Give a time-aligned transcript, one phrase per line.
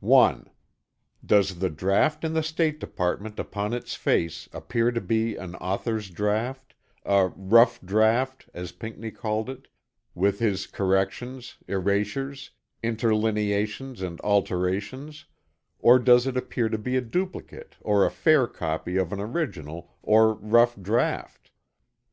[0.00, 0.50] 1.
[1.24, 6.10] Does the draught in the State Department upon its face appear to be an author's
[6.10, 6.74] draught
[7.04, 9.68] a, "rough draught," as Pinckney called it
[10.12, 12.50] with his corrections, erasures,
[12.82, 15.26] interlineations and alterations
[15.78, 19.94] or does it appear to be a duplicate or a fair copy of an original
[20.02, 21.52] or "rough" draught?